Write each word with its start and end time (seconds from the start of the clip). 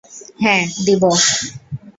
হ্যাঁ, 0.39 0.63
দিবো। 0.85 1.11